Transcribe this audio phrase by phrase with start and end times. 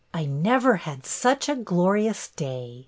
[0.15, 2.79] I never had such a glorious day.